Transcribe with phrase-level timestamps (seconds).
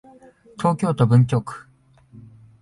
[0.57, 1.67] 東京都文京区